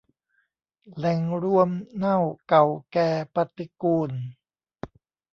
[0.97, 2.17] แหล่งรวมเน่า
[2.47, 4.11] เก่าแก่ปฏิกูล